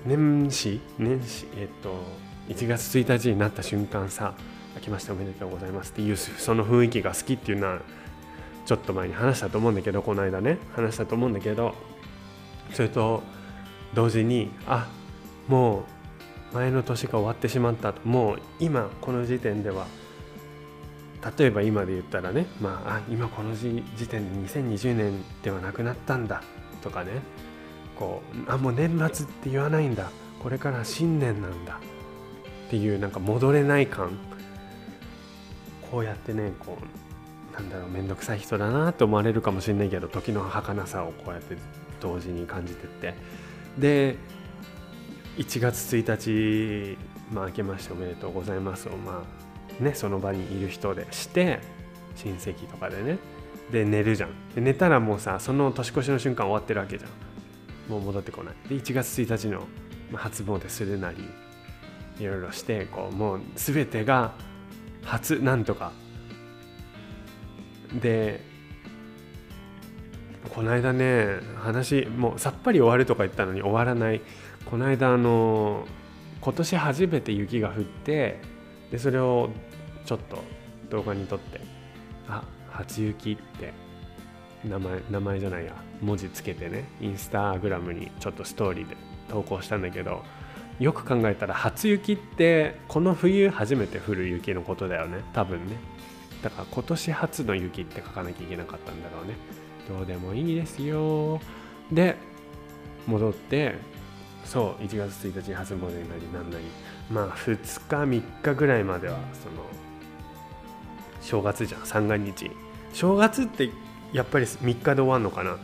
[0.05, 2.03] 年始年始えっと
[2.47, 4.35] 1月1日になった瞬間さ
[4.75, 7.79] 明けましておめでとうございますっていうその雰囲気が好きっていうのは
[8.65, 11.73] ちょっと前に話したと思うんだけどこの間ね話したと思うんだけど
[12.73, 13.23] それと
[13.93, 14.87] 同時にあ
[15.47, 15.85] も
[16.51, 18.07] う前の年が終わってしまったと。
[18.07, 19.87] もう今この時点では
[21.37, 26.43] 例えば今で言ったらねまああ今この時点で2020年ではなくなったんだ
[26.81, 27.11] とかね
[27.95, 30.11] こうあもう年末って言わないんだ。
[30.39, 31.79] これから新年なんだ。
[32.67, 34.11] っていうなんか戻れない感。
[35.89, 41.57] こうやってねこうなんだろう面倒くさい人だなと思われるかもしれないけど時の儚さをこうやって
[42.01, 43.13] 同時に感じてって。
[43.77, 44.17] で
[45.37, 46.97] 1月1日、
[47.31, 51.59] まあ、明けましておめでとうございますをまあねその場にいる人でして
[52.15, 53.17] 親戚とかでね。
[53.71, 54.29] で寝るじゃん。
[54.55, 57.11] で寝たらもうさその年越しの瞬間終わってるわけじゃん。
[57.91, 58.55] もう戻ってこない。
[58.69, 59.67] で1月1日の
[60.13, 61.17] 初詣するなり
[62.19, 64.33] いろいろしてこうもう全てが
[65.03, 65.91] 初なんとか。
[68.01, 68.41] で
[70.53, 74.21] この間ね話もうさっぱり終わるとか言ったのに終わらない。
[74.65, 75.85] この間あの
[76.41, 78.39] 今年初めて雪が降って
[78.91, 79.49] でそれを
[80.05, 80.43] ちょっと
[80.89, 81.59] 動画に撮って
[82.27, 83.73] あ初雪って
[84.63, 88.95] 名前名前じゃないや文字つけてねインスタグラムにちょっとストーリーで
[89.29, 90.23] 投稿したんだけど
[90.79, 95.77] よく考えたら初雪ってこの冬初めて降る雪のことだよね多分ね。
[96.43, 99.33] だから今年初の雪って書かなきゃいけなかったんだろうね。
[99.89, 101.41] どうでもいいですよ。
[101.91, 102.15] で
[103.07, 103.75] 戻って
[104.45, 106.65] そう1月1日初詣なりなんなり
[107.11, 109.63] まあ2日3日ぐらいまではその
[111.21, 111.85] 正月じゃん。
[111.85, 112.51] 三が日。
[112.93, 113.69] 正月って
[114.13, 115.57] やっぱり3日で終わるのかな？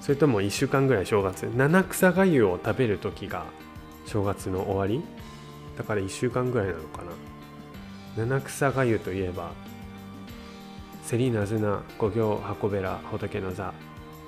[0.00, 1.42] それとも1週間ぐらい正月。
[1.56, 3.46] 七草がゆを食べる時が
[4.06, 5.02] 正月の終わり？
[5.76, 7.02] だから1週間ぐらいなのか
[8.16, 8.24] な？
[8.24, 9.52] 七草がゆといえば
[11.02, 13.72] セリナズナ五行箱べら仏の座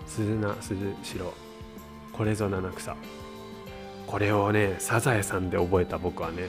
[0.06, 1.32] 鈴名鈴代
[2.12, 2.96] これぞ七草。
[4.06, 6.48] これをねサザエさんで覚えた僕はね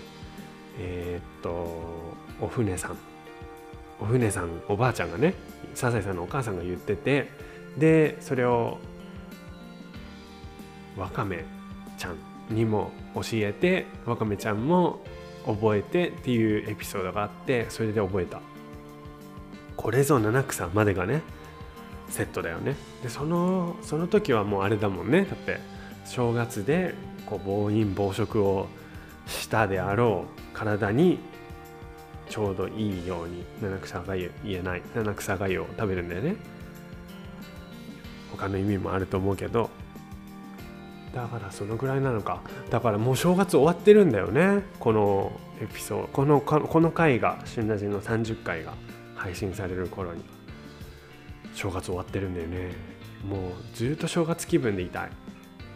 [0.80, 1.50] えー、っと
[2.42, 2.98] お船さん。
[3.98, 5.36] お船さんおばあちゃんがね
[5.74, 7.30] サザエさんのお母さんが言ってて
[7.78, 8.78] でそれを
[10.98, 11.46] わかめ
[11.98, 12.18] ちゃん
[12.54, 15.00] にも教えてわかめちゃんも
[15.46, 18.42] 覚えてっていうエピソードがあってそれで覚えた。
[19.78, 21.22] これぞ七草までがね
[22.10, 22.76] セットだよね。
[23.02, 25.24] でそのその時はもうあれだもんね。
[25.24, 25.60] だって
[26.06, 26.96] 正月で
[27.26, 28.68] こう暴飲暴食を
[29.28, 31.20] したであろう体に
[32.30, 34.82] ちょうどいいように七草がゆ言えない。
[34.96, 36.36] 七草がゆを食べるんだよね。
[38.32, 39.70] 他の意味もあると思うけど。
[41.14, 42.42] だからそのぐらいなのか。
[42.70, 44.64] だからもう正月終わってるんだよね。
[44.80, 46.08] このエピソード。
[46.08, 48.74] このこの回が「旬ラジ」の30回が
[49.16, 50.24] 配信される頃に。
[51.54, 52.74] 正月終わってるんだよね。
[53.26, 55.10] もうずっと正月気分でいたい。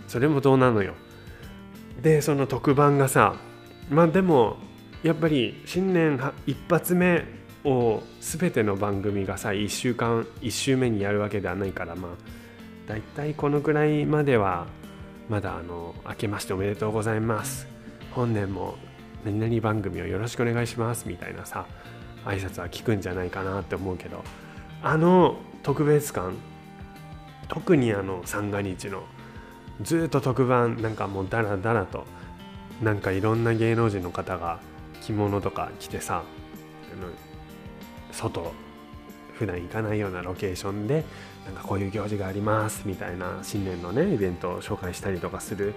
[0.08, 0.94] それもどうなのよ。
[2.02, 3.36] でその特番がさ
[3.90, 4.58] まあでも
[5.04, 7.26] やっぱり新年一発目
[7.64, 12.12] を全ての番組がさ1週間1週目にやるわけではないからまあ
[12.88, 14.68] 大体このぐらいまでは
[15.30, 17.68] まだあの明けましておめでとうございます。
[18.12, 18.76] 本年も
[19.24, 21.66] 何々番組をよろしくお願いしますみたいなさ
[22.26, 24.24] 挨拶は聞くんじゃないかなって思うけど
[24.82, 26.36] あの特別感
[27.48, 29.04] 特にあの三が日の
[29.82, 32.06] ずっと特番なんかもうダラダラと
[32.82, 34.60] なんかいろんな芸能人の方が
[35.02, 36.24] 着物とか着てさ
[36.94, 37.08] あの
[38.12, 38.54] 外
[39.34, 41.06] 普段行かないようなロケーションで
[41.46, 45.74] なんかこういう行事がありますみたいな新年のねイベントを紹介したりとかする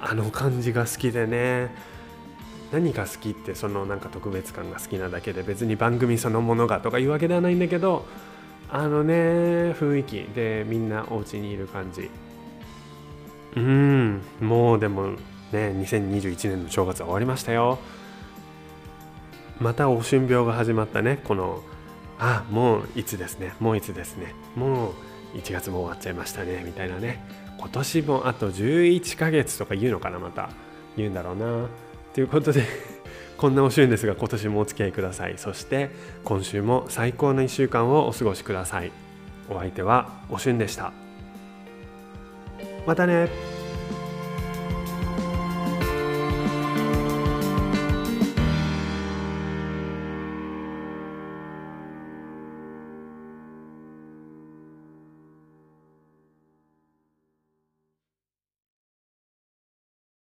[0.00, 1.70] あの感じが好きでね
[2.72, 8.04] 何が好きってそのなんか特別感が好きなだけで別に番組そのものがとかいうわけではないんだけど
[8.68, 12.10] あのね雰囲気でみんなお家にいる感じ。
[13.56, 14.22] うん。
[14.40, 15.12] もうでも
[15.52, 17.78] ね2021年の正月は終わりましたよ。
[19.60, 21.20] またお春病が始まったね。
[21.24, 21.62] この
[22.18, 23.54] あもういつですね。
[23.60, 24.34] もういつですね。
[24.56, 24.90] も
[25.34, 26.62] う1月も終わっちゃいましたね。
[26.64, 27.24] みたいなね。
[27.58, 30.50] 今年もあと11ヶ月とか言うのかなまた。
[30.96, 31.66] 言うんだろうな。
[32.14, 32.64] ということで
[33.36, 35.34] こんなお旬ですが今年もお付き合いください。
[35.36, 35.90] そして
[36.24, 38.92] 今週も最高の1週間をお過ごしください。
[39.50, 41.03] お相手はおしゅんでした。
[42.86, 43.63] またね。